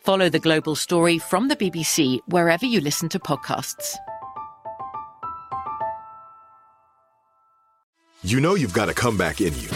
[0.00, 3.96] Follow the global story from the BBC wherever you listen to podcasts.
[8.22, 9.68] You know you've got a comeback in you.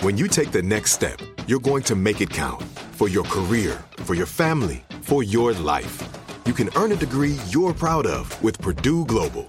[0.00, 3.82] When you take the next step, you're going to make it count for your career,
[3.98, 6.00] for your family, for your life.
[6.46, 9.48] You can earn a degree you're proud of with Purdue Global.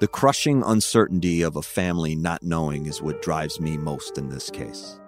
[0.00, 4.48] The crushing uncertainty of a family not knowing is what drives me most in this
[4.48, 4.98] case.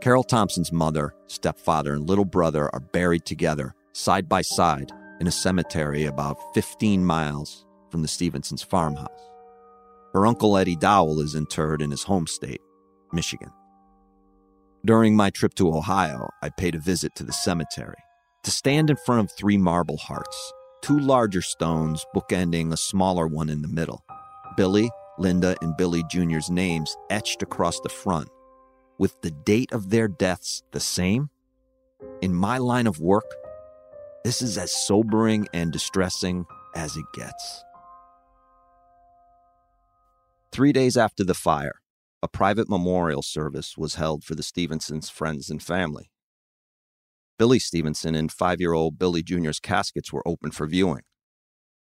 [0.00, 5.32] Carol Thompson's mother, stepfather, and little brother are buried together, side by side, in a
[5.32, 9.08] cemetery about 15 miles from the Stevensons' farmhouse.
[10.12, 12.60] Her uncle Eddie Dowell is interred in his home state,
[13.12, 13.50] Michigan.
[14.84, 17.98] During my trip to Ohio, I paid a visit to the cemetery
[18.44, 20.52] to stand in front of three marble hearts,
[20.82, 24.04] two larger stones bookending a smaller one in the middle.
[24.56, 28.28] Billy, Linda, and Billy Jr.'s names etched across the front,
[28.98, 31.30] with the date of their deaths the same?
[32.22, 33.30] In my line of work,
[34.24, 37.64] this is as sobering and distressing as it gets.
[40.52, 41.80] Three days after the fire,
[42.22, 46.10] a private memorial service was held for the Stevensons' friends and family.
[47.38, 51.02] Billy Stevenson and five year old Billy Jr.'s caskets were open for viewing.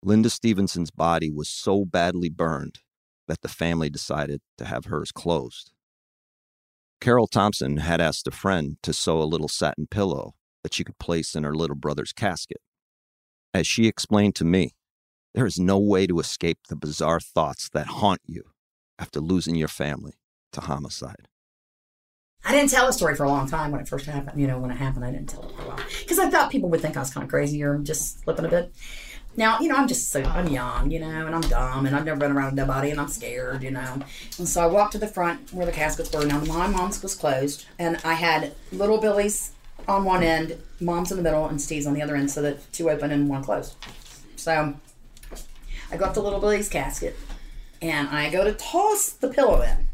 [0.02, 2.80] Linda Stevenson's body was so badly burned
[3.26, 5.72] that the family decided to have hers closed.
[7.00, 10.98] Carol Thompson had asked a friend to sew a little satin pillow that she could
[10.98, 12.60] place in her little brother's casket.
[13.54, 14.74] As she explained to me,
[15.34, 18.42] there is no way to escape the bizarre thoughts that haunt you
[18.98, 20.14] after losing your family
[20.52, 21.28] to homicide.
[22.44, 24.40] I didn't tell the story for a long time when it first happened.
[24.40, 26.50] You know, when it happened, I didn't tell it for a while because I thought
[26.50, 28.72] people would think I was kind of crazy or just slipping a bit.
[29.36, 32.04] Now, you know, I'm just so, I'm young, you know, and I'm dumb, and I've
[32.04, 34.00] never been around nobody, and I'm scared, you know.
[34.38, 36.26] And so I walked to the front where the caskets were.
[36.26, 39.52] Now, my mom's was closed, and I had little Billy's
[39.86, 42.72] on one end, mom's in the middle, and Steve's on the other end, so that
[42.72, 43.76] two open and one closed.
[44.34, 44.74] So
[45.92, 47.16] I go up to little Billy's casket,
[47.80, 49.86] and I go to toss the pillow in.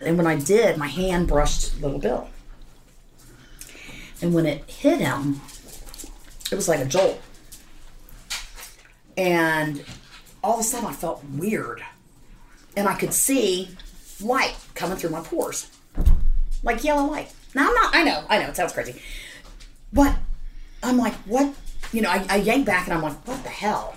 [0.00, 2.28] And when I did, my hand brushed little Bill.
[4.20, 5.40] And when it hit him,
[6.50, 7.20] it was like a jolt.
[9.22, 9.84] And
[10.42, 11.80] all of a sudden I felt weird.
[12.76, 13.68] And I could see
[14.20, 15.70] light coming through my pores.
[16.64, 17.32] Like yellow light.
[17.54, 19.00] Now I'm not I know, I know, it sounds crazy.
[19.92, 20.16] But
[20.82, 21.54] I'm like, what
[21.92, 23.94] you know, I, I yank back and I'm like, what the hell?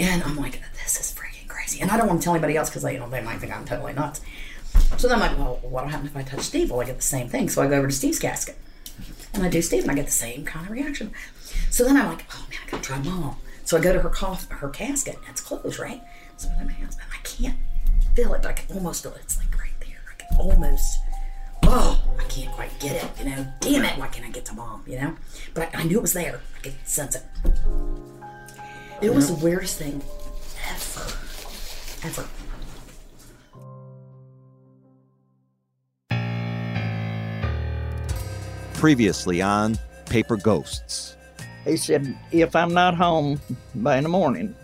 [0.00, 1.80] And I'm like, this is freaking crazy.
[1.80, 3.54] And I don't want to tell anybody else because they, you know, they might think
[3.54, 4.22] I'm totally nuts.
[4.96, 6.70] So then I'm like, well, what'll happen if I touch Steve?
[6.70, 7.50] Will I get the same thing?
[7.50, 8.56] So I go over to Steve's casket.
[9.34, 11.12] And I do Steve and I get the same kind of reaction.
[11.70, 13.36] So then I'm like, oh man, I gotta try mom.
[13.72, 16.02] So I go to her cough, her casket and it's closed, right?
[16.36, 17.56] So I'm in my hands and I can't
[18.14, 19.22] feel it, but I can almost feel it.
[19.22, 19.96] It's like right there.
[20.10, 21.00] I can almost
[21.62, 23.46] oh, I can't quite get it, you know.
[23.60, 25.16] Damn it, why can't I get to mom, you know?
[25.54, 26.42] But I, I knew it was there.
[26.54, 27.22] I could sense it.
[29.00, 30.02] It was the weirdest thing
[30.68, 31.16] ever.
[32.04, 32.28] Ever.
[38.74, 41.16] Previously on Paper Ghosts.
[41.64, 43.40] He said, if I'm not home
[43.74, 44.54] by in the morning,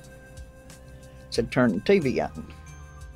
[0.69, 0.73] he
[1.31, 2.53] said, turn the TV on.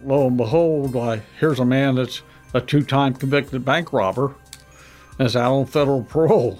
[0.04, 2.22] Lo and behold, why, here's a man that's
[2.54, 4.34] a two time convicted bank robber
[5.18, 6.58] and is out on federal parole.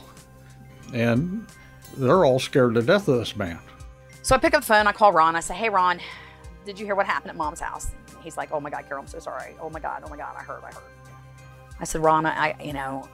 [0.92, 1.46] And
[1.96, 3.58] they're all scared to death of this man.
[4.22, 6.00] So I pick up the phone, I call Ron, I say, Hey Ron,
[6.64, 7.90] did you hear what happened at mom's house?
[8.22, 9.54] He's like, Oh my God, Carol, I'm so sorry.
[9.60, 10.82] Oh my God, oh my God, I heard, I heard.
[11.80, 13.08] I said, Ron, I, you know,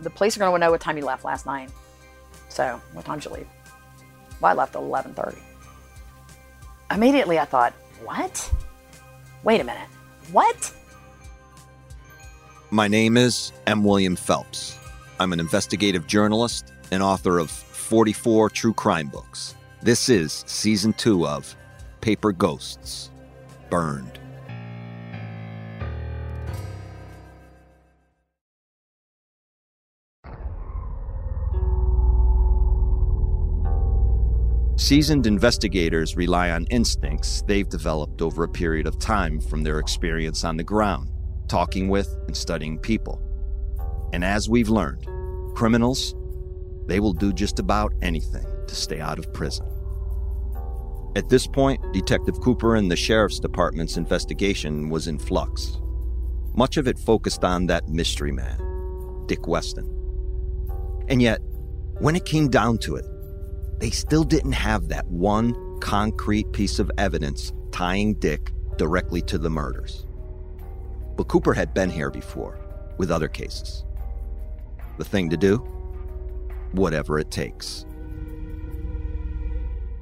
[0.00, 1.70] the police are going to know what time you left last night.
[2.56, 3.48] So, what time did you leave?
[4.40, 5.36] Well, I left at 11:30.
[6.90, 8.50] Immediately, I thought, "What?
[9.42, 9.90] Wait a minute.
[10.32, 10.72] What?"
[12.70, 13.84] My name is M.
[13.84, 14.78] William Phelps.
[15.20, 19.54] I'm an investigative journalist and author of 44 true crime books.
[19.82, 21.54] This is season two of
[22.00, 23.10] Paper Ghosts
[23.68, 24.18] Burned.
[34.86, 40.44] Seasoned investigators rely on instincts they've developed over a period of time from their experience
[40.44, 41.10] on the ground,
[41.48, 43.20] talking with and studying people.
[44.12, 45.04] And as we've learned,
[45.56, 46.14] criminals,
[46.86, 49.66] they will do just about anything to stay out of prison.
[51.16, 55.78] At this point, Detective Cooper and the Sheriff's Department's investigation was in flux.
[56.54, 59.90] Much of it focused on that mystery man, Dick Weston.
[61.08, 61.40] And yet,
[61.98, 63.04] when it came down to it,
[63.78, 69.50] they still didn't have that one concrete piece of evidence tying Dick directly to the
[69.50, 70.06] murders.
[71.16, 72.58] But Cooper had been here before
[72.98, 73.84] with other cases.
[74.98, 75.58] The thing to do?
[76.72, 77.84] Whatever it takes.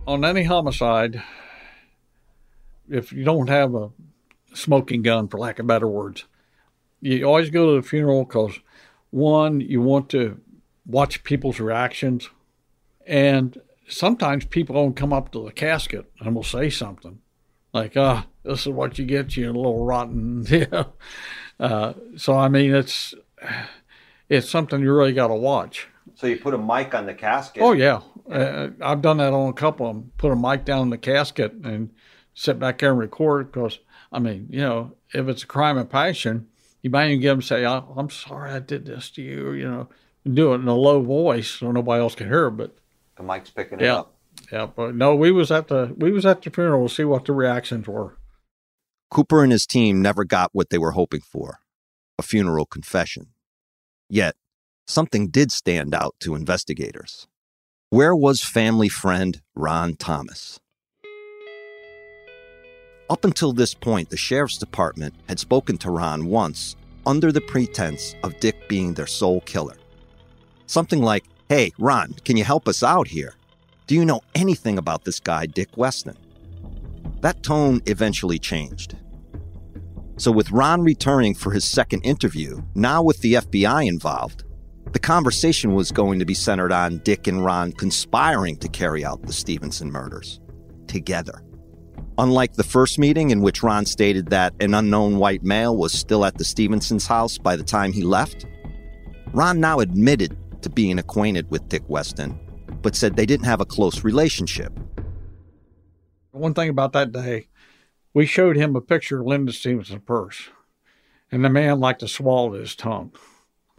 [0.07, 1.23] On any homicide,
[2.89, 3.91] if you don't have a
[4.53, 6.25] smoking gun, for lack of better words,
[7.01, 8.61] you always go to the funeral because
[9.11, 10.41] one, you want to
[10.87, 12.29] watch people's reactions
[13.07, 17.21] and sometimes people don't come up to the casket and will say something
[17.75, 20.47] like, ah, oh, this is what you get, you a little rotten.
[21.61, 23.15] Uh, so, I mean, it's,
[24.29, 25.87] it's something you really got to watch.
[26.17, 27.63] So you put a mic on the casket?
[27.63, 28.01] Oh, yeah.
[28.29, 30.11] Uh, I've done that on a couple of them.
[30.19, 31.91] Put a mic down in the casket and
[32.35, 33.79] sit back there and record because,
[34.11, 36.49] I mean, you know, if it's a crime of passion,
[36.83, 39.71] you might even get them say, oh, I'm sorry I did this to you, you
[39.71, 39.89] know,
[40.29, 42.77] do it in a low voice so nobody else can hear, but
[43.17, 43.85] the mic's picking yeah.
[43.85, 44.15] it up.
[44.53, 47.25] Yeah, but no, we was at the we was at the funeral to see what
[47.25, 48.19] the reactions were.
[49.11, 51.61] Cooper and his team never got what they were hoping for,
[52.19, 53.29] a funeral confession.
[54.09, 54.35] Yet,
[54.87, 57.29] something did stand out to investigators.
[57.91, 60.59] Where was family friend Ron Thomas?
[63.09, 66.75] Up until this point, the sheriff's department had spoken to Ron once
[67.07, 69.77] under the pretense of Dick being their sole killer.
[70.67, 73.35] Something like, Hey, Ron, can you help us out here?
[73.87, 76.17] Do you know anything about this guy, Dick Weston?
[77.21, 78.97] That tone eventually changed.
[80.17, 84.45] So, with Ron returning for his second interview, now with the FBI involved,
[84.93, 89.23] the conversation was going to be centered on Dick and Ron conspiring to carry out
[89.23, 90.41] the Stevenson murders
[90.87, 91.43] together.
[92.17, 96.25] Unlike the first meeting, in which Ron stated that an unknown white male was still
[96.25, 98.47] at the Stevensons' house by the time he left,
[99.33, 102.39] Ron now admitted to being acquainted with Dick Weston,
[102.83, 104.73] but said they didn't have a close relationship.
[106.33, 107.47] One thing about that day,
[108.13, 110.49] we showed him a picture of Linda Stevenson's purse,
[111.31, 113.13] and the man liked to swallow his tongue.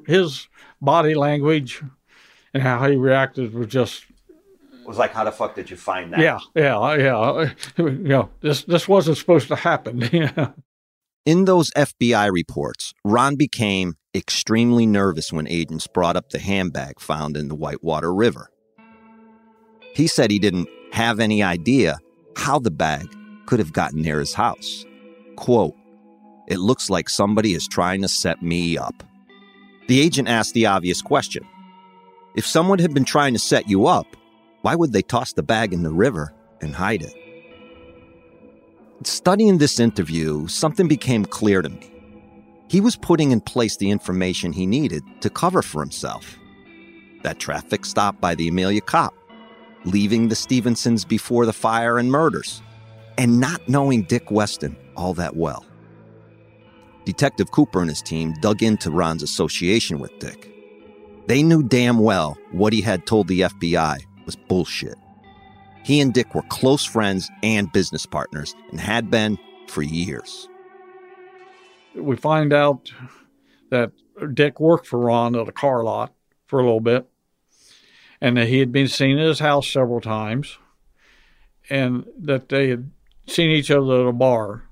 [0.08, 0.48] His
[0.82, 1.82] body language
[2.54, 6.14] and how he reacted was just it was like, how the fuck did you find
[6.14, 6.20] that?
[6.20, 7.54] Yeah, yeah, yeah.
[7.78, 10.08] You know, this this wasn't supposed to happen.
[10.12, 10.52] Yeah.
[11.26, 17.36] In those FBI reports, Ron became extremely nervous when agents brought up the handbag found
[17.36, 18.50] in the Whitewater River.
[19.94, 22.00] He said he didn't have any idea
[22.38, 23.08] how the bag
[23.46, 24.86] could have gotten near his house.
[25.36, 25.76] Quote,
[26.48, 29.04] It looks like somebody is trying to set me up.
[29.88, 31.46] The agent asked the obvious question
[32.36, 34.08] If someone had been trying to set you up,
[34.62, 37.14] why would they toss the bag in the river and hide it?
[39.04, 41.95] Studying this interview, something became clear to me.
[42.68, 46.38] He was putting in place the information he needed to cover for himself.
[47.24, 49.14] That traffic stop by the Amelia cop,
[49.84, 52.62] leaving the Stevensons before the fire and murders,
[53.18, 55.66] and not knowing Dick Weston all that well.
[57.06, 60.52] Detective Cooper and his team dug into Ron's association with Dick.
[61.28, 64.96] They knew damn well what he had told the FBI was bullshit.
[65.84, 70.50] He and Dick were close friends and business partners and had been for years.
[71.96, 72.92] We find out
[73.70, 73.92] that
[74.34, 76.14] Dick worked for Ron at a car lot
[76.48, 77.08] for a little bit
[78.22, 80.58] and that he had been seen at his house several times
[81.70, 82.92] and that they had
[83.28, 84.64] seen each other at a bar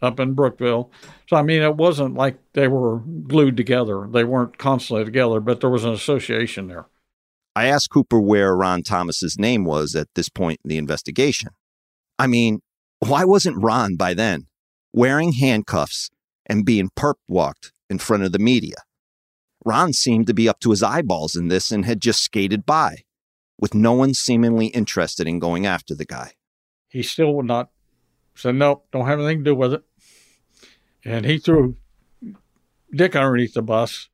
[0.00, 0.90] up in Brookville.
[1.28, 4.08] So, I mean, it wasn't like they were glued together.
[4.10, 6.86] They weren't constantly together, but there was an association there.
[7.54, 11.50] I asked Cooper where Ron Thomas's name was at this point in the investigation.
[12.18, 12.60] I mean,
[12.98, 14.46] why wasn't Ron by then
[14.92, 16.10] wearing handcuffs
[16.46, 18.76] and being perp walked in front of the media?
[19.64, 23.04] Ron seemed to be up to his eyeballs in this and had just skated by,
[23.58, 26.32] with no one seemingly interested in going after the guy.
[26.88, 27.70] He still would not
[28.34, 29.82] said, Nope, don't have anything to do with it.
[31.04, 31.76] And he threw
[32.94, 34.08] Dick underneath the bus.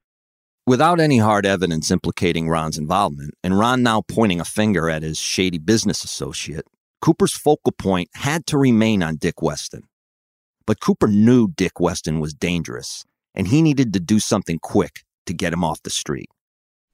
[0.67, 5.19] Without any hard evidence implicating Ron's involvement, and Ron now pointing a finger at his
[5.19, 6.67] shady business associate,
[7.01, 9.85] Cooper's focal point had to remain on Dick Weston.
[10.69, 15.33] But Cooper knew Dick Weston was dangerous, and he needed to do something quick to
[15.33, 16.29] get him off the street.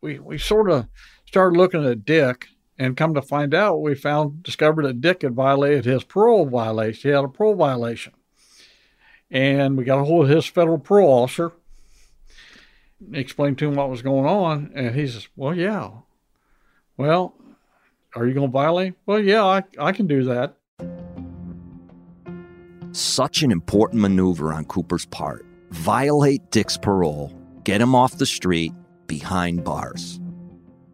[0.01, 0.87] We, we sort of
[1.27, 2.47] started looking at Dick,
[2.79, 7.11] and come to find out, we found discovered that Dick had violated his parole violation.
[7.11, 8.13] He had a parole violation.
[9.29, 11.51] And we got a hold of his federal parole officer,
[13.13, 15.91] explained to him what was going on, and he says, Well, yeah.
[16.97, 17.35] Well,
[18.15, 18.95] are you going to violate?
[19.05, 20.59] Well, yeah, I, I can do that.
[22.95, 25.45] Such an important maneuver on Cooper's part.
[25.71, 28.73] Violate Dick's parole, get him off the street,
[29.09, 30.21] behind bars.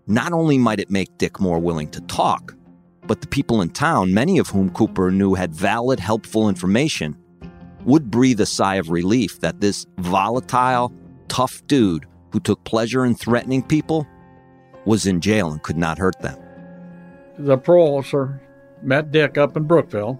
[0.06, 2.56] Not only might it make Dick more willing to talk,
[3.06, 7.18] but the people in town, many of whom Cooper knew had valid, helpful information,
[7.84, 10.94] would breathe a sigh of relief that this volatile,
[11.28, 14.06] tough dude who took pleasure in threatening people
[14.86, 16.38] was in jail and could not hurt them.
[17.38, 18.40] The parole officer
[18.80, 20.18] met Dick up in Brookville,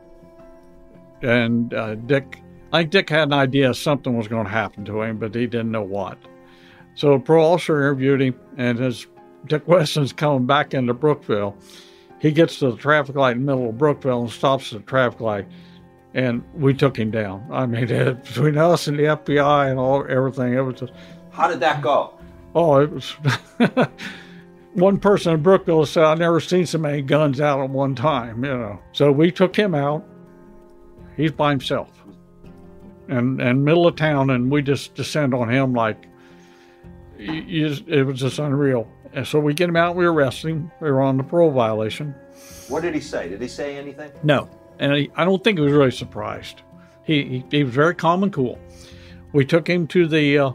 [1.22, 5.02] and uh, Dick, I think Dick had an idea something was going to happen to
[5.02, 6.18] him, but he didn't know what.
[6.94, 9.06] So parole officer interviewed him, and as
[9.46, 11.56] Dick Weston's coming back into Brookville,
[12.20, 14.86] he gets to the traffic light in the middle of Brookville and stops at the
[14.86, 15.46] traffic light
[16.14, 17.46] and we took him down.
[17.52, 20.92] I mean, it, between us and the FBI and all everything, it was just.
[21.30, 22.18] How did that go?
[22.54, 23.10] Oh, it was.
[24.74, 28.44] one person in Brookville said, "I've never seen so many guns out at one time."
[28.44, 30.04] You know, so we took him out.
[31.16, 31.90] He's by himself,
[33.08, 36.06] and and middle of town, and we just descend on him like.
[37.18, 38.88] it was just unreal.
[39.12, 39.96] And so we get him out.
[39.96, 40.70] We arrest him.
[40.80, 42.14] We were on the parole violation.
[42.68, 43.28] What did he say?
[43.28, 44.12] Did he say anything?
[44.22, 44.48] No
[44.80, 46.62] and he, I don't think he was really surprised.
[47.04, 48.58] He, he, he was very calm and cool.
[49.32, 50.52] We took him to the uh,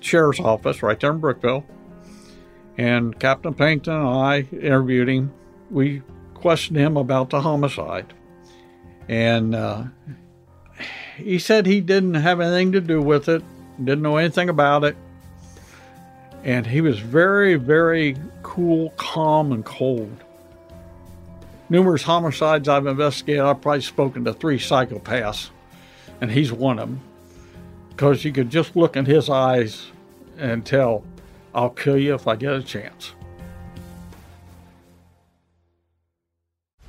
[0.00, 1.64] sheriff's office right there in Brookville,
[2.76, 5.32] and Captain Pennington and I interviewed him.
[5.70, 6.02] We
[6.34, 8.12] questioned him about the homicide,
[9.08, 9.84] and uh,
[11.16, 13.42] he said he didn't have anything to do with it,
[13.78, 14.96] didn't know anything about it,
[16.44, 20.24] and he was very, very cool, calm, and cold
[21.68, 25.50] numerous homicides I've investigated, I've probably spoken to three psychopaths,
[26.20, 27.00] and he's one of them.
[27.90, 29.90] Because you could just look in his eyes
[30.38, 31.04] and tell,
[31.54, 33.12] I'll kill you if I get a chance.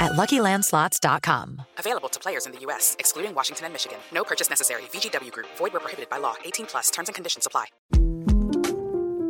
[0.00, 1.62] at LuckyLandSlots.com.
[1.78, 3.98] Available to players in the U.S., excluding Washington and Michigan.
[4.12, 4.82] No purchase necessary.
[4.92, 5.48] VGW Group.
[5.56, 6.34] Void where prohibited by law.
[6.44, 6.90] 18 plus.
[6.90, 7.66] Terms and conditions apply.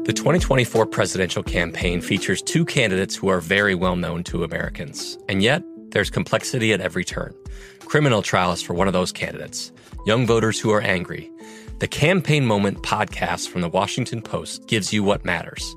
[0.04, 5.16] The 2024 presidential campaign features two candidates who are very well known to Americans.
[5.30, 7.34] And yet, there's complexity at every turn.
[7.80, 9.72] Criminal trials for one of those candidates.
[10.04, 11.30] Young voters who are angry.
[11.78, 15.74] The Campaign Moment podcast from the Washington Post gives you what matters.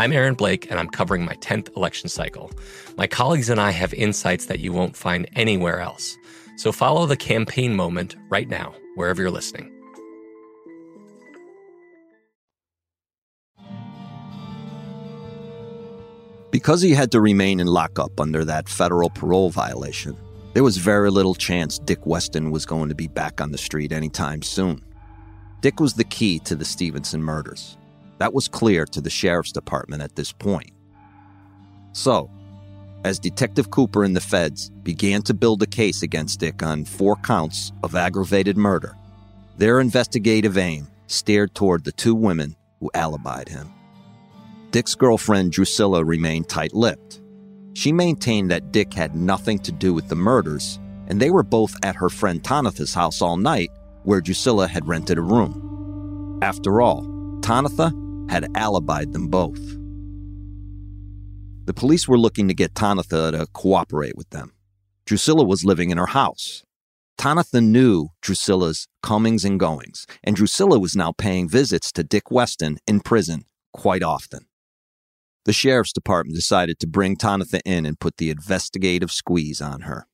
[0.00, 2.50] I'm Aaron Blake, and I'm covering my 10th election cycle.
[2.96, 6.16] My colleagues and I have insights that you won't find anywhere else.
[6.56, 9.70] So follow the campaign moment right now, wherever you're listening.
[16.50, 20.16] Because he had to remain in lockup under that federal parole violation,
[20.54, 23.92] there was very little chance Dick Weston was going to be back on the street
[23.92, 24.82] anytime soon.
[25.60, 27.76] Dick was the key to the Stevenson murders.
[28.20, 30.72] That was clear to the sheriff's department at this point.
[31.92, 32.30] So,
[33.02, 37.16] as Detective Cooper and the feds began to build a case against Dick on four
[37.16, 38.94] counts of aggravated murder,
[39.56, 43.70] their investigative aim steered toward the two women who alibied him.
[44.70, 47.22] Dick's girlfriend Drusilla remained tight lipped.
[47.72, 50.78] She maintained that Dick had nothing to do with the murders,
[51.08, 53.70] and they were both at her friend Tonatha's house all night,
[54.04, 56.38] where Drusilla had rented a room.
[56.42, 57.04] After all,
[57.40, 57.94] Tonatha
[58.30, 59.60] had alibied them both.
[61.66, 64.52] The police were looking to get Tonatha to cooperate with them.
[65.04, 66.62] Drusilla was living in her house.
[67.18, 72.78] Tonatha knew Drusilla's comings and goings, and Drusilla was now paying visits to Dick Weston
[72.86, 74.46] in prison quite often.
[75.44, 80.06] The sheriff's department decided to bring Tonatha in and put the investigative squeeze on her.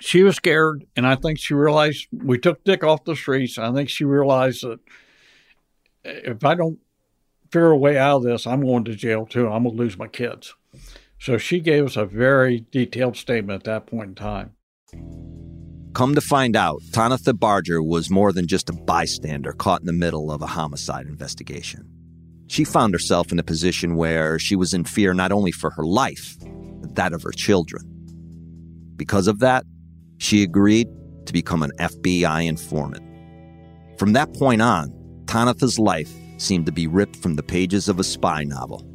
[0.00, 3.58] She was scared, and I think she realized we took Dick off the streets.
[3.58, 4.80] I think she realized that
[6.04, 6.78] eh, if I don't
[7.54, 9.48] figure a way out of this, I'm going to jail too.
[9.48, 10.54] I'm going to lose my kids.
[11.20, 14.56] So she gave us a very detailed statement at that point in time.
[15.94, 19.92] Come to find out, Tonatha Barger was more than just a bystander caught in the
[19.92, 21.88] middle of a homicide investigation.
[22.48, 25.84] She found herself in a position where she was in fear not only for her
[25.84, 26.36] life,
[26.80, 27.84] but that of her children.
[28.96, 29.64] Because of that,
[30.18, 30.88] she agreed
[31.26, 33.04] to become an FBI informant.
[33.96, 34.90] From that point on,
[35.26, 36.10] Tonatha's life
[36.44, 38.86] seemed to be ripped from the pages of a spy novel.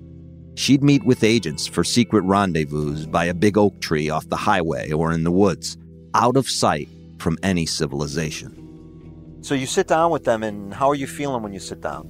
[0.56, 4.92] She'd meet with agents for secret rendezvous by a big oak tree off the highway
[4.92, 5.78] or in the woods,
[6.14, 9.40] out of sight from any civilization.
[9.42, 12.10] So you sit down with them, and how are you feeling when you sit down?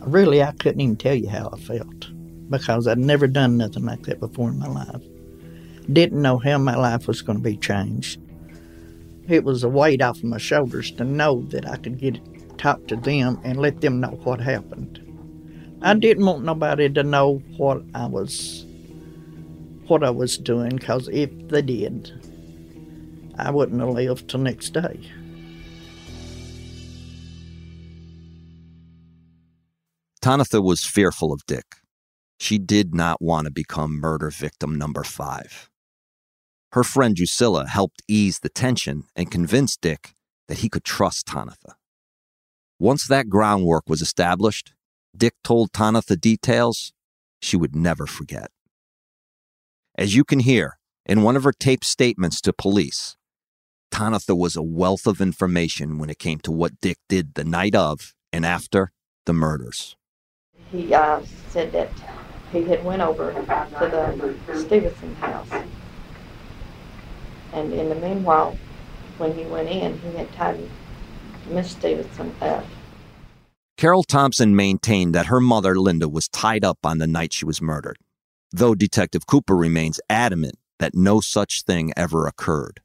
[0.00, 2.10] Really, I couldn't even tell you how I felt
[2.50, 5.02] because I'd never done nothing like that before in my life.
[5.92, 8.20] Didn't know how my life was going to be changed.
[9.28, 12.20] It was a weight off of my shoulders to know that I could get
[12.58, 15.00] talk to them and let them know what happened.
[15.82, 18.64] I didn't want nobody to know what I was
[19.88, 22.12] what I was doing because if they did,
[23.38, 24.98] I wouldn't have lived till next day.
[30.20, 31.76] Tanitha was fearful of Dick.
[32.40, 35.70] She did not want to become murder victim number five.
[36.72, 40.14] Her friend Drusilla helped ease the tension and convinced Dick
[40.48, 41.75] that he could trust Tonatha.
[42.78, 44.74] Once that groundwork was established,
[45.16, 46.92] Dick told Tonatha details
[47.40, 48.50] she would never forget.
[49.96, 53.16] As you can hear, in one of her taped statements to police,
[53.90, 57.74] Tonatha was a wealth of information when it came to what Dick did the night
[57.74, 58.92] of and after
[59.24, 59.96] the murders.
[60.70, 61.88] He uh, said that
[62.52, 63.40] he had went over to
[64.46, 65.48] the Stevenson house,
[67.54, 68.58] and in the meanwhile,
[69.16, 70.68] when he went in, he had tied
[71.48, 72.64] Miss Stevenson up.
[73.76, 77.60] Carol Thompson maintained that her mother, Linda, was tied up on the night she was
[77.60, 77.98] murdered,
[78.50, 82.80] though Detective Cooper remains adamant that no such thing ever occurred.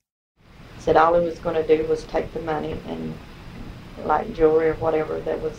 [0.80, 3.14] Said all he was going to do was take the money and
[4.06, 5.58] like jewelry or whatever that was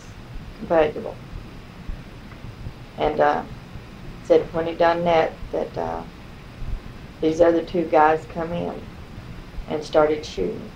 [0.62, 1.17] valuable.
[2.99, 3.45] And uh,
[4.25, 6.03] said when he done that, that uh,
[7.21, 8.81] these other two guys come in
[9.69, 10.71] and started shooting.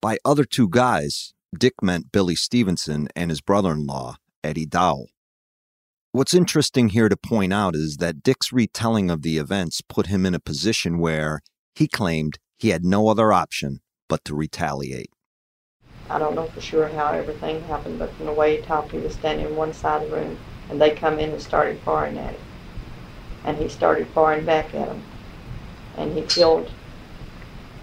[0.00, 5.08] By other two guys, Dick meant Billy Stevenson and his brother in law, Eddie Dowell.
[6.12, 10.24] What's interesting here to point out is that Dick's retelling of the events put him
[10.24, 11.40] in a position where
[11.74, 15.10] he claimed he had no other option but to retaliate.
[16.08, 18.98] I don't know for sure how everything happened, but from the way he talked, he
[18.98, 20.38] was standing in one side of the room,
[20.70, 22.40] and they come in and started firing at him.
[23.44, 25.02] And he started firing back at them.
[25.96, 26.70] And he killed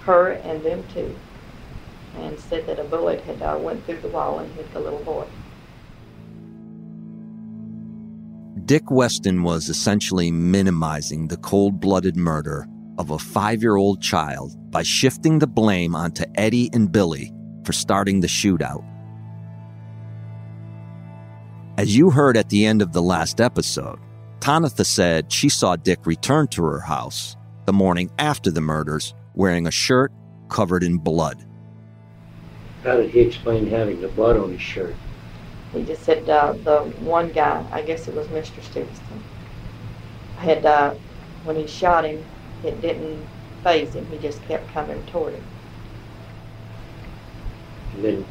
[0.04, 1.13] her and them too
[2.17, 5.04] and said that a bullet had uh, went through the wall and hit the little
[5.04, 5.25] boy.
[8.65, 14.56] Dick Weston was essentially minimizing the cold blooded murder of a five year old child
[14.71, 17.32] by shifting the blame onto Eddie and Billy
[17.63, 18.84] for starting the shootout.
[21.78, 23.99] As you heard at the end of the last episode,
[24.39, 29.67] Tanitha said she saw Dick return to her house the morning after the murders wearing
[29.67, 30.12] a shirt
[30.49, 31.45] covered in blood.
[32.86, 34.95] How did he explain having the blood on his shirt?
[35.74, 38.62] He just said uh, the one guy, I guess it was Mr.
[38.62, 39.24] Stevenson,
[40.38, 40.93] had, uh,
[41.43, 42.24] when he shot him,
[42.63, 43.26] it didn't
[43.63, 44.06] faze him.
[44.12, 45.43] He just kept coming toward him.
[47.93, 48.26] And then,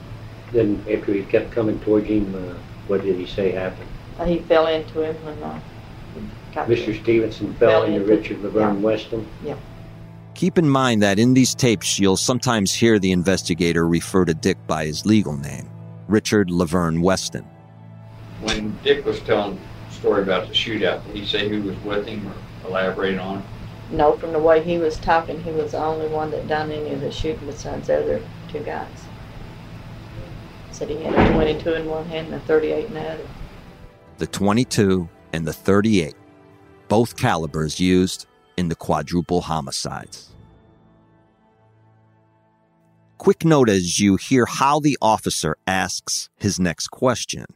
[0.53, 2.55] then after he kept coming towards him, uh,
[2.87, 3.89] what did he say happened?
[4.19, 5.61] Uh, he fell into him when uh,
[6.55, 7.03] Mr.
[7.03, 8.83] Stevenson fell, fell into, into, Richard Laverne yeah.
[8.83, 9.27] Weston?
[9.43, 9.57] Yeah.
[10.35, 14.59] Keep in mind that in these tapes, you'll sometimes hear the investigator refer to Dick
[14.67, 15.71] by his legal name,
[16.09, 17.45] Richard Laverne Weston.
[18.41, 22.07] When Dick was telling the story about the shootout, did he say who was with
[22.07, 23.45] him or elaborate on it?
[23.93, 26.93] No, from the way he was talking, he was the only one that done any
[26.93, 28.89] of the shooting besides the other two guys.
[30.73, 33.29] Said he had a 22 in one hand and a 38 in the other.
[34.19, 36.17] The 22 and the 38,
[36.89, 40.31] both calibers used in the quadruple homicides.
[43.19, 47.47] Quick note as you hear how the officer asks his next question.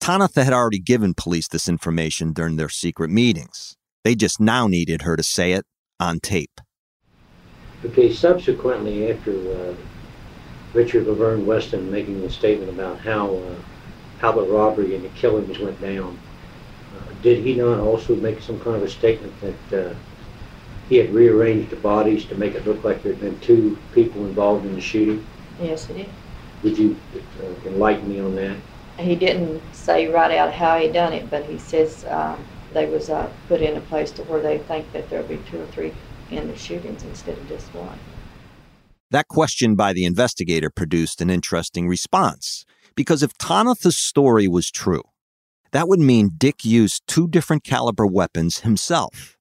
[0.00, 3.76] Tonatha had already given police this information during their secret meetings.
[4.04, 5.66] They just now needed her to say it
[5.98, 6.60] on tape.
[7.84, 9.74] Okay, subsequently, after uh,
[10.72, 13.54] Richard Laverne Weston making a statement about how uh,
[14.18, 16.18] how the robbery and the killings went down,
[16.96, 19.94] uh, did he not also make some kind of a statement that uh,
[20.88, 24.24] he had rearranged the bodies to make it look like there had been two people
[24.26, 25.24] involved in the shooting?
[25.60, 26.08] Yes, he did.
[26.62, 28.56] Would you uh, enlighten me on that?
[28.98, 33.10] He didn't say right out how he done it, but he says um, they was
[33.10, 35.92] uh, put in a place to where they think that there'll be two or three
[36.30, 37.98] in the shootings instead of just one.
[39.10, 45.02] That question by the investigator produced an interesting response, because if Tonatha's story was true,
[45.70, 49.37] that would mean Dick used two different caliber weapons himself.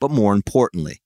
[0.00, 1.02] But more importantly,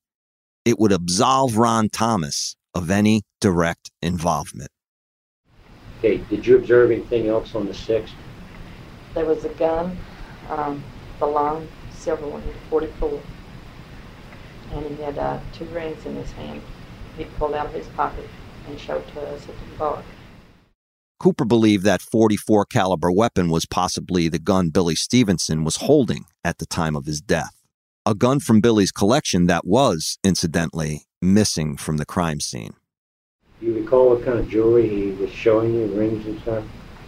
[0.64, 4.70] it would absolve Ron Thomas of any direct involvement.
[5.98, 8.10] Okay, did you observe anything else on the 6th?
[9.14, 9.96] There was a gun,
[10.48, 10.82] um,
[11.18, 13.20] the long silver one, 44,
[14.72, 16.62] and he had uh, two rings in his hand.
[17.16, 18.28] He pulled out of his pocket
[18.68, 20.02] and showed to us at the bar.
[21.20, 26.58] Cooper believed that 44 caliber weapon was possibly the gun Billy Stevenson was holding at
[26.58, 27.63] the time of his death.
[28.06, 32.74] A gun from Billy's collection that was, incidentally, missing from the crime scene.
[33.60, 36.64] Do you recall what kind of jewelry he was showing you, rings and stuff?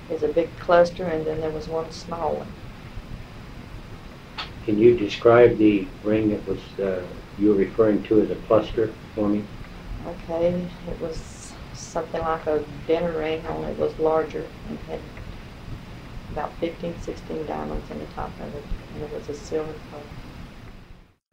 [0.09, 2.49] There's a big cluster, and then there was one small one.
[4.65, 7.05] Can you describe the ring that was uh,
[7.39, 9.45] you were referring to as a cluster for me?
[10.07, 15.01] Okay, it was something like a dinner ring, only it was larger and had
[16.33, 20.03] about 15, 16 diamonds in the top of it, and it was a silver color.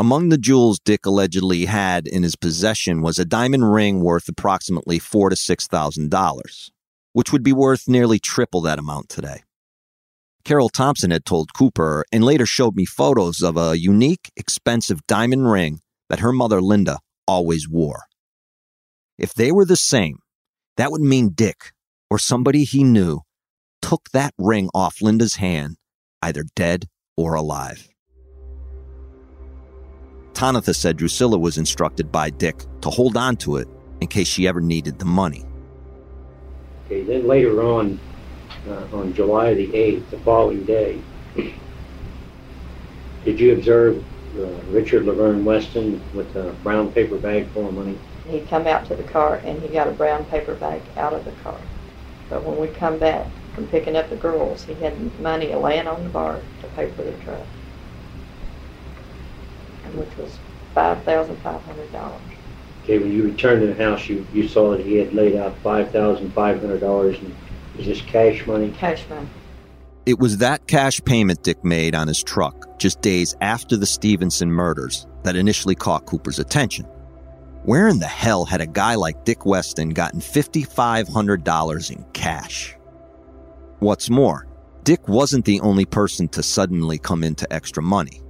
[0.03, 4.99] Among the jewels Dick allegedly had in his possession was a diamond ring worth approximately
[4.99, 6.69] four to six thousand dollars,
[7.13, 9.43] which would be worth nearly triple that amount today.
[10.43, 15.49] Carol Thompson had told Cooper and later showed me photos of a unique, expensive diamond
[15.49, 18.03] ring that her mother Linda always wore.
[19.17, 20.17] If they were the same,
[20.75, 21.71] that would mean Dick,
[22.09, 23.21] or somebody he knew,
[23.81, 25.77] took that ring off Linda's hand,
[26.21, 27.87] either dead or alive.
[30.33, 33.67] Tonatha said Drusilla was instructed by Dick to hold on to it
[34.01, 35.45] in case she ever needed the money.
[36.85, 37.99] Okay, then later on,
[38.67, 40.99] uh, on July the 8th, the following day,
[43.25, 44.03] did you observe
[44.37, 47.97] uh, Richard Laverne Weston with a brown paper bag full of money?
[48.27, 51.23] He come out to the car and he got a brown paper bag out of
[51.25, 51.59] the car.
[52.29, 56.03] But when we come back from picking up the girls, he had money laying on
[56.03, 57.62] the bar to pay for the truck, and
[59.93, 60.37] which was
[60.73, 62.21] five thousand five hundred dollars.
[62.83, 65.55] Okay, when you returned to the house, you, you saw that he had laid out
[65.63, 67.35] $5,500 and
[67.77, 68.71] was this cash money?
[68.71, 69.27] Cash money.
[70.05, 74.51] It was that cash payment Dick made on his truck just days after the Stevenson
[74.51, 76.83] murders that initially caught Cooper's attention.
[77.63, 82.75] Where in the hell had a guy like Dick Weston gotten $5,500 in cash?
[83.79, 84.45] What's more,
[84.83, 88.22] Dick wasn't the only person to suddenly come into extra money.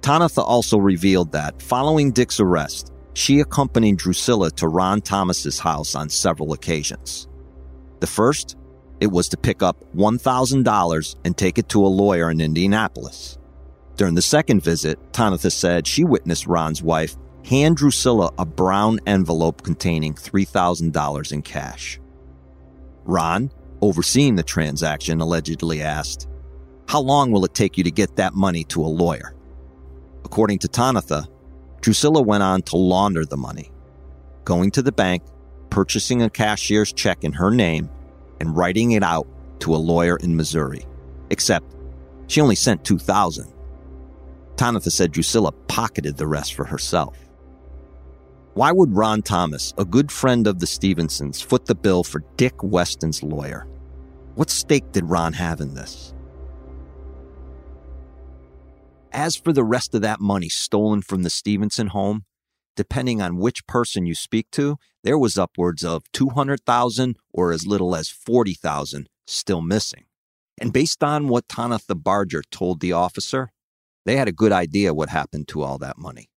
[0.00, 6.08] Tonatha also revealed that, following Dick's arrest, she accompanied Drusilla to Ron Thomas's house on
[6.08, 7.28] several occasions.
[8.00, 8.56] The first,
[9.00, 13.38] it was to pick up $1,000 and take it to a lawyer in Indianapolis.
[13.96, 19.62] During the second visit, Tanitha said she witnessed Ron's wife hand Drusilla a brown envelope
[19.62, 22.00] containing $3,000 in cash.
[23.04, 23.50] Ron,
[23.82, 26.28] overseeing the transaction, allegedly asked,
[26.88, 29.34] How long will it take you to get that money to a lawyer?
[30.30, 31.26] According to Tonatha,
[31.80, 33.72] Drusilla went on to launder the money,
[34.44, 35.24] going to the bank,
[35.70, 37.90] purchasing a cashier's check in her name,
[38.38, 39.26] and writing it out
[39.58, 40.86] to a lawyer in Missouri.
[41.30, 41.74] Except
[42.28, 43.52] she only sent 2000
[44.54, 47.18] Tonatha said Drusilla pocketed the rest for herself.
[48.54, 52.62] Why would Ron Thomas, a good friend of the Stevensons, foot the bill for Dick
[52.62, 53.66] Weston's lawyer?
[54.36, 56.14] What stake did Ron have in this?
[59.12, 62.24] As for the rest of that money stolen from the Stevenson home,
[62.76, 67.96] depending on which person you speak to, there was upwards of 200,000 or as little
[67.96, 70.04] as 40,000 still missing.
[70.60, 73.50] And based on what Tonatha Barger told the officer,
[74.06, 76.30] they had a good idea what happened to all that money.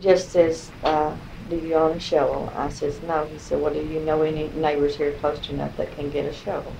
[0.00, 1.16] Just says, uh,
[1.48, 2.52] do you own a shovel?
[2.56, 3.24] I says, no.
[3.26, 6.32] He said, well, do you know any neighbors here close enough that can get a
[6.32, 6.72] shovel?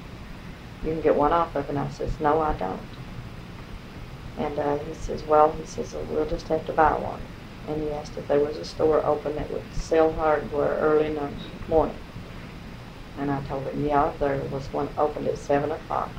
[0.85, 2.81] You can get one off of, and I says, no, I don't.
[4.39, 7.21] And uh, he says, well, he says, well, we'll just have to buy one.
[7.69, 11.15] And he asked if there was a store open that would sell hardware early in
[11.15, 11.31] the
[11.69, 11.97] morning.
[13.19, 16.11] And I told him, yeah, there was one open at 7 o'clock.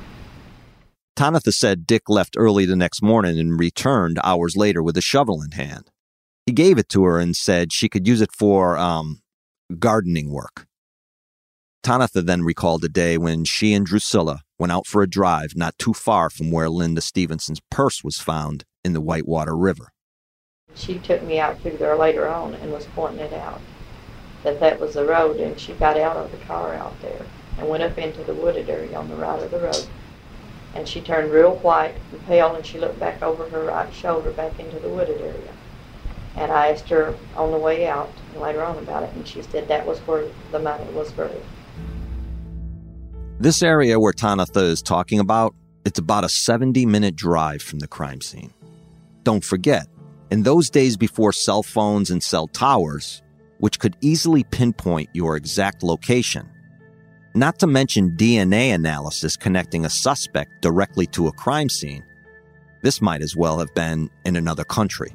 [1.16, 5.42] Tonatha said Dick left early the next morning and returned hours later with a shovel
[5.42, 5.90] in hand.
[6.46, 9.20] He gave it to her and said she could use it for um,
[9.78, 10.66] gardening work.
[11.82, 15.78] Tonatha then recalled a day when she and Drusilla went out for a drive not
[15.78, 19.92] too far from where Linda Stevenson's purse was found in the Whitewater River.
[20.74, 23.60] She took me out through there later on and was pointing it out
[24.42, 27.26] that that was the road, and she got out of the car out there
[27.58, 29.86] and went up into the wooded area on the right of the road.
[30.74, 34.30] And she turned real white and pale, and she looked back over her right shoulder
[34.30, 35.52] back into the wooded area.
[36.36, 39.66] And I asked her on the way out later on about it, and she said
[39.68, 41.42] that was where the money was buried.
[43.40, 47.86] This area where Tonatha is talking about, it's about a 70 minute drive from the
[47.86, 48.52] crime scene.
[49.22, 49.86] Don't forget,
[50.32, 53.22] in those days before cell phones and cell towers,
[53.58, 56.50] which could easily pinpoint your exact location,
[57.36, 62.04] not to mention DNA analysis connecting a suspect directly to a crime scene,
[62.82, 65.14] this might as well have been in another country.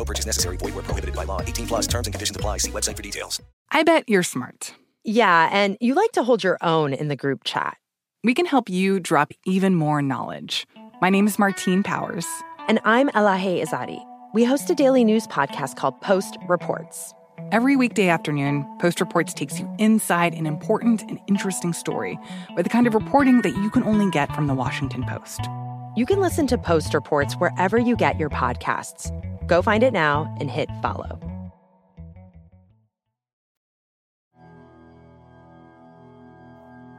[0.00, 0.56] No purchase necessary.
[0.56, 1.42] Void where prohibited by law.
[1.42, 2.56] 18 plus terms and conditions apply.
[2.56, 3.38] See website for details.
[3.70, 4.72] I bet you're smart.
[5.04, 7.76] Yeah, and you like to hold your own in the group chat.
[8.24, 10.66] We can help you drop even more knowledge.
[11.02, 12.26] My name is Martine Powers.
[12.66, 14.02] And I'm Elahe Izadi.
[14.32, 17.12] We host a daily news podcast called Post Reports.
[17.52, 22.16] Every weekday afternoon, Post Reports takes you inside an important and interesting story
[22.54, 25.40] with the kind of reporting that you can only get from the Washington Post.
[25.96, 29.10] You can listen to Post Reports wherever you get your podcasts.
[29.48, 31.18] Go find it now and hit follow.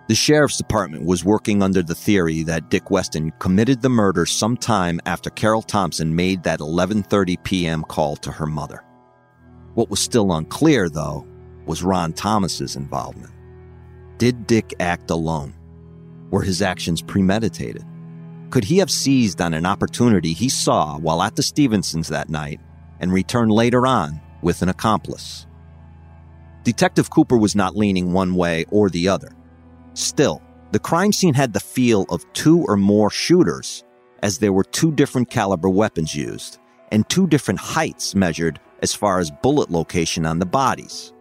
[0.10, 5.00] The sheriff's department was working under the theory that Dick Weston committed the murder sometime
[5.06, 7.84] after Carol Thompson made that 11:30 p.m.
[7.84, 8.84] call to her mother.
[9.74, 11.26] What was still unclear though
[11.66, 13.32] was Ron Thomas's involvement.
[14.18, 15.54] Did Dick act alone?
[16.30, 17.86] Were his actions premeditated?
[18.50, 22.60] Could he have seized on an opportunity he saw while at the Stevensons that night
[23.00, 25.48] and returned later on with an accomplice?
[26.64, 29.32] Detective Cooper was not leaning one way or the other.
[29.94, 33.84] Still, the crime scene had the feel of two or more shooters,
[34.22, 36.60] as there were two different caliber weapons used
[36.92, 41.14] and two different heights measured as far as bullet location on the bodies.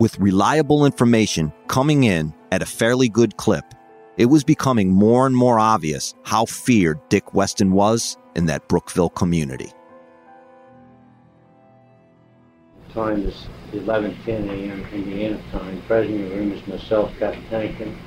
[0.00, 3.64] With reliable information coming in at a fairly good clip,
[4.16, 9.10] it was becoming more and more obvious how feared Dick Weston was in that Brookville
[9.10, 9.72] community.
[12.92, 14.86] Time is 11:10 a.m.
[14.92, 15.82] Indiana time.
[15.82, 17.98] Present in the room is myself, Captain Pennington,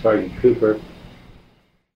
[0.00, 0.80] Sergeant Cooper.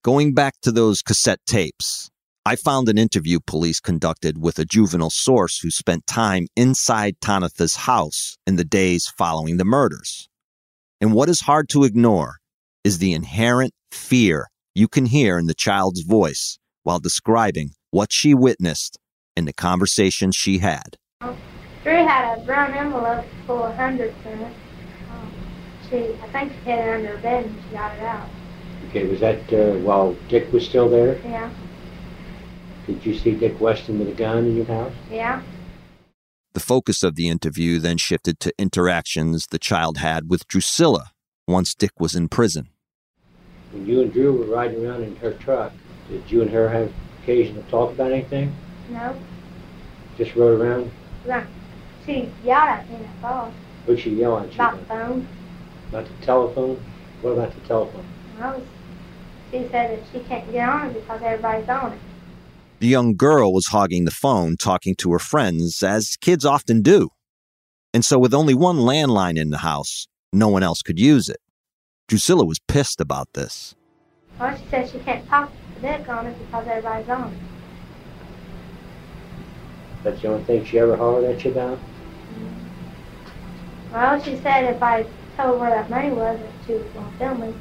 [0.03, 2.11] Going back to those cassette tapes,
[2.51, 7.76] I found an interview police conducted with a juvenile source who spent time inside Tonatha's
[7.76, 10.28] house in the days following the murders.
[11.01, 12.38] And what is hard to ignore
[12.82, 18.34] is the inherent fear you can hear in the child's voice while describing what she
[18.34, 18.98] witnessed
[19.36, 20.96] in the conversation she had.
[21.84, 24.53] Drew had a brown envelope full of hundreds in it.
[25.12, 25.32] Um,
[25.88, 28.28] she, I think she hid it under her bed and she got it out.
[28.88, 31.16] Okay, was that uh, while Dick was still there?
[31.18, 31.48] Yeah,
[32.91, 34.93] Did you see Dick Weston with a gun in your house?
[35.11, 35.43] yeah.
[36.55, 41.12] The focus of the interview then shifted to interactions the child had with Drusilla
[41.47, 42.70] once Dick was in prison.
[43.72, 45.72] When you and Drew were riding around in her truck,
[46.09, 48.53] did you and her have occasion to talk about anything?
[48.91, 49.16] No,
[50.18, 50.91] Just rode around?
[51.24, 51.45] no.
[52.05, 53.53] She yelled at me in the phone
[53.84, 54.80] What'd she yell at you about about?
[54.80, 55.28] the phone.
[55.91, 56.82] About the telephone?
[57.22, 58.05] What about the telephone?
[58.41, 58.62] I was,
[59.53, 61.99] she said that she can't get on it because everybody's on it.
[62.81, 67.11] The young girl was hogging the phone, talking to her friends, as kids often do.
[67.93, 71.41] And so, with only one landline in the house, no one else could use it.
[72.09, 73.74] Drusilla was pissed about this.
[74.39, 77.39] Well, she said she can't talk to Dick on it because everybody's on it.
[80.03, 81.76] That's the only thing she ever hollered at you about?
[81.76, 83.93] Mm-hmm.
[83.93, 85.03] Well, she said if I
[85.37, 87.55] told her where that money was, that she was going to film me.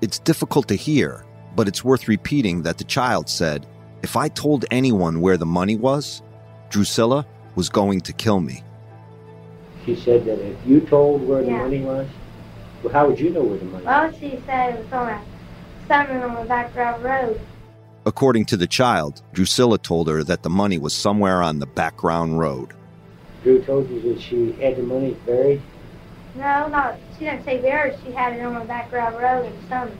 [0.00, 3.66] It's difficult to hear, but it's worth repeating that the child said,
[4.02, 6.22] If I told anyone where the money was,
[6.70, 8.62] Drusilla was going to kill me.
[9.84, 12.08] She said that if you told where the money was,
[12.82, 13.86] well, how would you know where the money was?
[13.86, 15.22] Well, she said it was on a
[15.88, 17.40] something on the back road road.
[18.04, 22.38] According to the child, Drusilla told her that the money was somewhere on the background
[22.38, 22.72] road.
[23.42, 25.62] Drew told you that she had the money buried?
[26.34, 26.98] No, not.
[27.18, 27.98] She didn't say buried.
[28.04, 29.96] She had it on the background road road in Summit.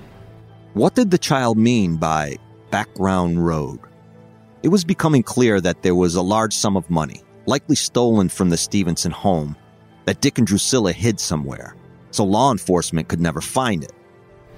[0.74, 2.38] What did the child mean by
[2.70, 3.78] background road?
[4.62, 8.48] It was becoming clear that there was a large sum of money, likely stolen from
[8.48, 9.54] the Stevenson home,
[10.06, 11.76] that Dick and Drusilla hid somewhere,
[12.10, 13.92] so law enforcement could never find it.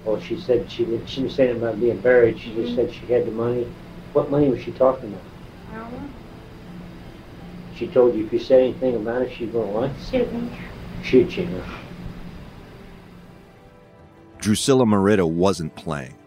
[0.04, 2.38] Well, she said she didn't, she didn't say anything about being buried.
[2.38, 2.76] She just mm-hmm.
[2.76, 3.66] said she had the money.
[4.12, 5.24] What money was she talking about?
[5.72, 6.10] I don't know.
[7.74, 9.90] She told you if you said anything about it, she's going to what?
[10.08, 10.48] Shoot me.
[11.02, 11.62] Shoot you.
[14.44, 16.18] Drusilla Merida wasn't playing.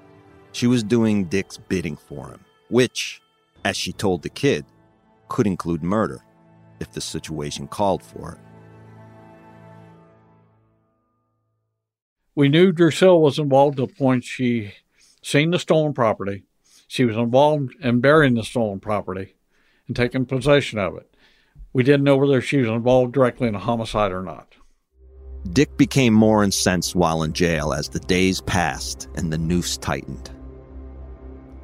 [0.52, 3.22] She was doing Dick's bidding for him, which,
[3.64, 4.66] as she told the kid,
[5.28, 6.24] could include murder
[6.80, 8.40] if the situation called for it.
[12.34, 14.74] We knew Drusilla was involved to the point she
[15.22, 16.42] seen the stolen property.
[16.88, 19.36] She was involved in burying the stolen property
[19.86, 21.16] and taking possession of it.
[21.72, 24.56] We didn't know whether she was involved directly in a homicide or not.
[25.54, 30.32] Dick became more incensed while in jail as the days passed and the noose tightened.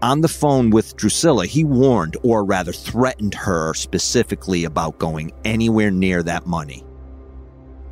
[0.01, 5.91] On the phone with Drusilla, he warned, or rather threatened her specifically about going anywhere
[5.91, 6.83] near that money.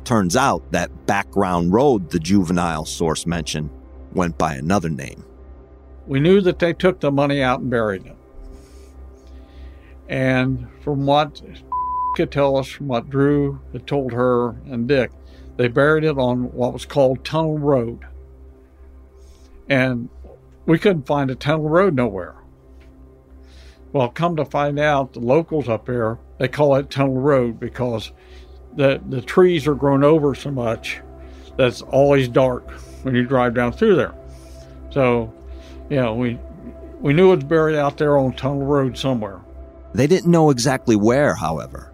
[0.04, 3.70] Turns out that background road the juvenile source mentioned
[4.12, 5.24] went by another name.
[6.06, 8.16] We knew that they took the money out and buried it.
[10.08, 11.40] And from what
[12.16, 15.12] could tell us, from what Drew had told her and Dick,
[15.56, 18.06] they buried it on what was called Tunnel Road.
[19.68, 20.08] And
[20.66, 22.34] we couldn't find a tunnel road nowhere.
[23.92, 28.12] Well, come to find out, the locals up there, they call it Tunnel Road because
[28.74, 31.00] the, the trees are grown over so much
[31.56, 32.70] that's always dark
[33.02, 34.14] when you drive down through there.
[34.90, 35.32] So,
[35.90, 36.38] you know, we,
[37.00, 39.40] we knew it was buried out there on Tunnel Road somewhere.
[39.94, 41.91] They didn't know exactly where, however.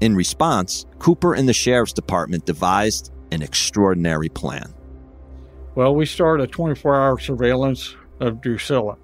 [0.00, 4.74] In response, Cooper and the sheriff's department devised an extraordinary plan.
[5.74, 8.96] Well, we started a 24 hour surveillance of Drusilla,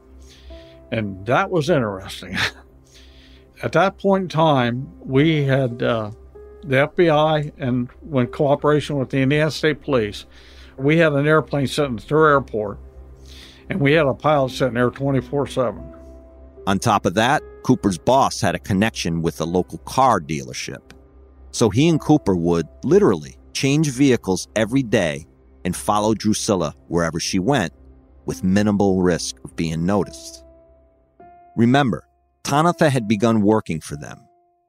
[0.91, 2.37] and that was interesting.
[3.63, 6.11] At that point in time, we had uh,
[6.65, 10.27] the FBI and, in cooperation with the Indiana State Police,
[10.77, 12.79] we had an airplane sitting at their airport,
[13.69, 16.02] and we had a pilot sitting there 24 7.
[16.67, 20.93] On top of that, Cooper's boss had a connection with a local car dealership.
[21.51, 25.27] So he and Cooper would literally change vehicles every day
[25.65, 27.73] and follow Drusilla wherever she went
[28.27, 30.45] with minimal risk of being noticed.
[31.57, 32.07] Remember,
[32.45, 34.19] Tonatha had begun working for them.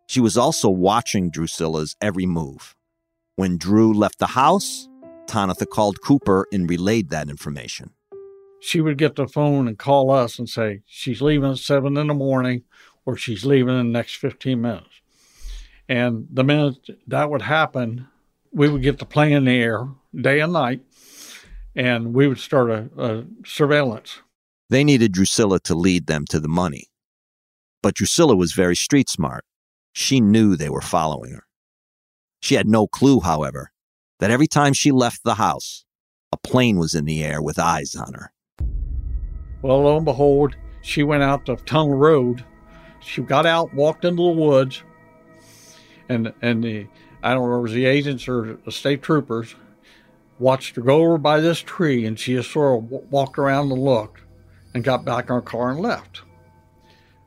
[0.08, 2.76] She was also watching Drusilla's every move.
[3.36, 4.88] When Drew left the house,
[5.28, 7.92] Tonatha called Cooper and relayed that information.
[8.64, 12.08] She would get the phone and call us and say, she's leaving at 7 in
[12.08, 12.64] the morning
[13.06, 15.02] or she's leaving in the next 15 minutes.
[15.90, 18.08] And the minute that would happen,
[18.54, 20.82] we would get the plane in the air day and night
[21.76, 24.22] and we would start a, a surveillance.
[24.70, 26.86] They needed Drusilla to lead them to the money.
[27.82, 29.44] But Drusilla was very street smart.
[29.92, 31.46] She knew they were following her.
[32.40, 33.74] She had no clue, however,
[34.20, 35.84] that every time she left the house,
[36.32, 38.32] a plane was in the air with eyes on her.
[39.64, 42.44] Well, lo and behold, she went out the Tunnel Road.
[43.00, 44.84] She got out, walked into the woods,
[46.10, 46.88] and and the
[47.24, 49.56] I don't know, it was the agents or the state troopers
[50.38, 53.82] watched her go over by this tree, and she just sort of walked around and
[53.82, 54.22] looked,
[54.74, 56.22] and got back in her car and left.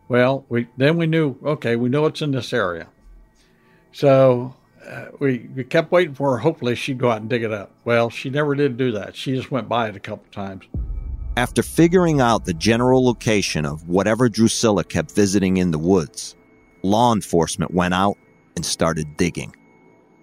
[0.09, 2.87] Well, we then we knew okay, we know it's in this area,
[3.93, 4.55] so
[4.87, 6.39] uh, we we kept waiting for her.
[6.39, 7.73] Hopefully, she'd go out and dig it up.
[7.87, 9.17] Well, she never did do that.
[9.17, 10.65] She just went by it a couple times.
[11.37, 16.35] After figuring out the general location of whatever Drusilla kept visiting in the woods,
[16.83, 18.17] law enforcement went out
[18.55, 19.55] and started digging.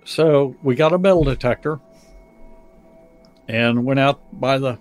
[0.05, 1.80] So we got a metal detector
[3.47, 4.80] and went out by the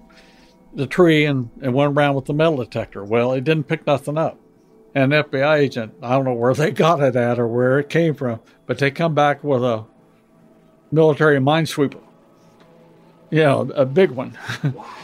[0.74, 3.04] the tree and, and went around with the metal detector.
[3.04, 4.38] Well, it didn't pick nothing up.
[4.94, 7.90] And the FBI agent, I don't know where they got it at or where it
[7.90, 9.84] came from, but they come back with a
[10.90, 12.00] military minesweeper.
[13.30, 14.38] You know, a big one.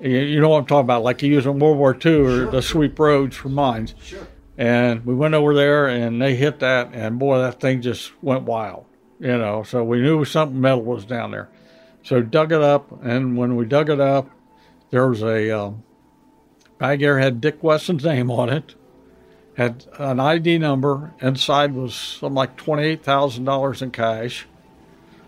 [0.00, 2.50] you, know what I'm talking about, like you use in World War II or Sure.
[2.50, 3.94] to sweep roads for mines.
[4.02, 4.26] Sure.
[4.56, 8.42] And we went over there and they hit that, and boy, that thing just went
[8.44, 8.84] wild.
[9.20, 11.48] You know, so we knew something metal was down there.
[12.04, 14.30] So dug it up, and when we dug it up,
[14.90, 15.82] there was a um,
[16.78, 18.74] bag there had Dick Weston's name on it,
[19.56, 21.12] had an ID number.
[21.20, 24.46] Inside was something like twenty-eight thousand dollars in cash,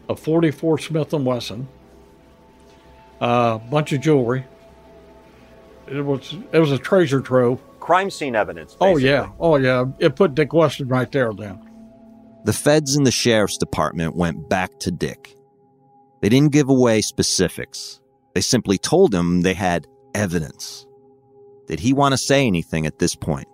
[0.09, 1.67] a forty-four Smith and Wesson,
[3.21, 4.47] a bunch of jewelry.
[5.91, 7.61] It was it was a treasure trove.
[7.81, 8.77] Crime scene evidence.
[8.81, 9.87] Oh yeah, oh yeah.
[9.99, 11.59] It put Dick Weston right there then.
[12.45, 15.35] The feds and the sheriff's department went back to Dick.
[16.23, 18.01] They didn't give away specifics.
[18.35, 20.87] They simply told him they had evidence.
[21.67, 23.49] Did he want to say anything at this point?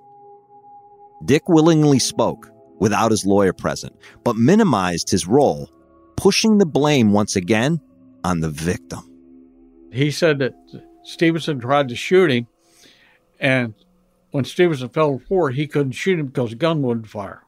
[1.24, 5.70] Dick willingly spoke without his lawyer present, but minimized his role,
[6.16, 7.80] pushing the blame once again
[8.24, 9.00] on the victim.
[9.92, 10.54] He said that
[11.06, 12.46] Stevenson tried to shoot him,
[13.38, 13.74] and
[14.32, 17.44] when Stevenson fell floor, he couldn't shoot him because the gun wouldn't fire.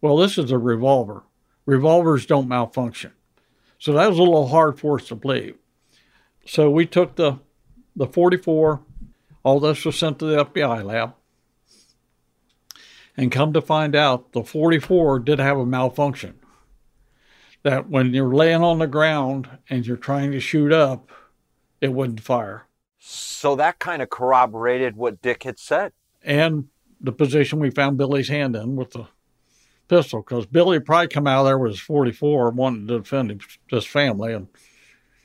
[0.00, 1.22] Well, this is a revolver.
[1.64, 3.12] Revolvers don't malfunction.
[3.78, 5.56] So that was a little hard for us to believe.
[6.44, 7.38] So we took the
[7.94, 8.80] the 44,
[9.42, 11.14] all this was sent to the FBI lab.
[13.16, 16.34] And come to find out, the 44 did have a malfunction.
[17.62, 21.10] That when you're laying on the ground and you're trying to shoot up,
[21.82, 22.68] it wouldn't fire.
[22.98, 25.92] So that kind of corroborated what Dick had said.
[26.22, 26.68] And
[27.00, 29.08] the position we found Billy's hand in with the
[29.88, 33.84] pistol, because Billy probably come out of there with his 44 wanting to defend his,
[33.84, 34.46] family, and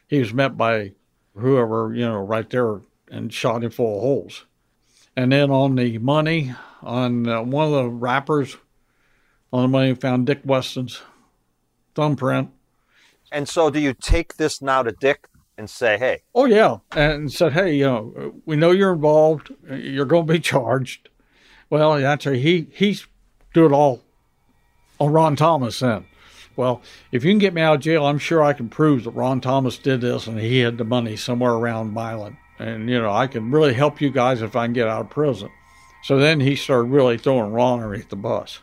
[0.08, 0.94] he was met by
[1.36, 4.46] whoever, you know, right there and shot him full of holes.
[5.16, 8.58] And then on the money, on uh, one of the wrappers,
[9.54, 11.02] on the money, found Dick Weston's
[11.94, 12.50] thumbprint.
[13.32, 15.28] And so do you take this now to Dick
[15.58, 19.54] and say, hey, Oh yeah, and said, "Hey, you know, we know you're involved.
[19.70, 21.10] You're going to be charged."
[21.70, 23.08] Well, actually, he he's
[23.54, 24.04] do it all
[25.00, 26.06] on Ron Thomas then.
[26.56, 26.82] Well,
[27.12, 29.42] if you can get me out of jail, I'm sure I can prove that Ron
[29.42, 32.38] Thomas did this and he had the money somewhere around Milan.
[32.60, 35.10] And you know, I can really help you guys if I can get out of
[35.10, 35.52] prison.
[36.04, 38.60] So then he started really throwing Ron underneath the bus.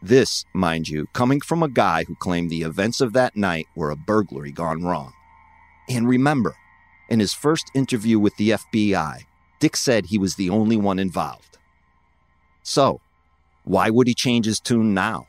[0.00, 3.90] This, mind you, coming from a guy who claimed the events of that night were
[3.90, 5.12] a burglary gone wrong.
[5.88, 6.54] And remember,
[7.08, 9.24] in his first interview with the FBI,
[9.60, 11.58] Dick said he was the only one involved.
[12.62, 13.00] So,
[13.64, 15.26] why would he change his tune now?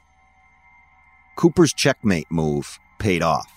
[1.35, 3.51] Cooper's checkmate move paid off.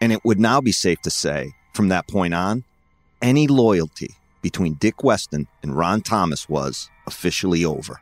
[0.00, 2.64] And it would now be safe to say, from that point on,
[3.20, 4.10] any loyalty
[4.42, 8.00] between Dick Weston and Ron Thomas was officially over.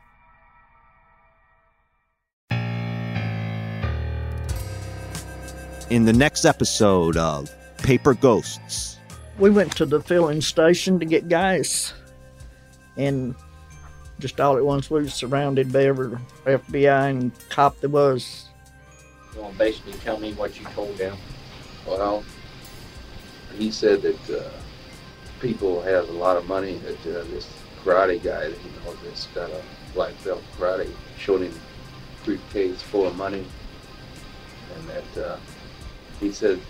[5.89, 7.49] In the next episode of
[7.83, 8.97] Paper Ghosts,
[9.37, 11.93] We went to the filling station to get gas,
[12.95, 13.35] and
[14.19, 18.47] just all at once we were surrounded by every FBI and cop there was.
[19.35, 21.17] You want to basically tell me what you told them?
[21.85, 22.23] Well,
[23.57, 24.49] he said that uh,
[25.41, 26.77] people have a lot of money.
[26.77, 27.49] That uh, this
[27.83, 29.61] karate guy, that he knows, that's got a
[29.93, 31.53] black belt karate, showed him
[32.23, 33.45] three briefcase full of money,
[34.75, 35.37] and that uh,
[36.21, 36.61] he said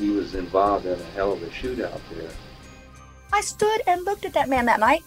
[0.00, 2.30] he was involved in a hell of a shootout there.
[3.32, 5.04] I stood and looked at that man that night.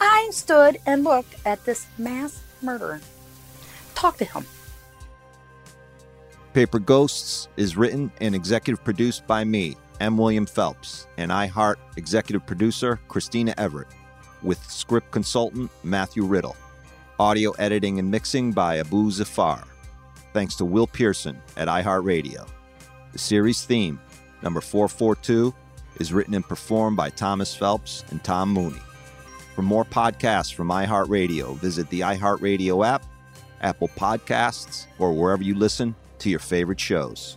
[0.00, 3.00] I stood and looked at this mass murderer.
[3.94, 4.44] Talk to him.
[6.52, 10.16] Paper Ghosts is written and executive produced by me, M.
[10.16, 13.88] William Phelps, and iHeart executive producer Christina Everett,
[14.42, 16.56] with script consultant Matthew Riddle.
[17.18, 19.64] Audio editing and mixing by Abu Zafar.
[20.32, 22.48] Thanks to Will Pearson at iHeartRadio.
[23.12, 24.00] The series theme,
[24.42, 25.54] number 442,
[25.96, 28.80] is written and performed by Thomas Phelps and Tom Mooney.
[29.54, 33.04] For more podcasts from iHeartRadio, visit the iHeartRadio app,
[33.60, 37.36] Apple Podcasts, or wherever you listen to your favorite shows.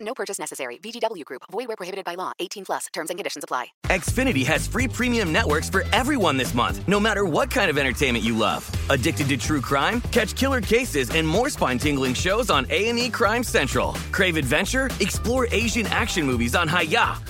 [0.00, 0.78] No purchase necessary.
[0.78, 1.42] VGW Group.
[1.50, 2.32] Void where prohibited by law.
[2.38, 2.86] 18 plus.
[2.92, 3.66] Terms and conditions apply.
[3.86, 8.24] Xfinity has free premium networks for everyone this month, no matter what kind of entertainment
[8.24, 8.70] you love.
[8.90, 10.00] Addicted to true crime?
[10.12, 13.92] Catch killer cases and more spine-tingling shows on A&E Crime Central.
[14.12, 14.90] Crave adventure?
[15.00, 17.29] Explore Asian action movies on Hi-YAH.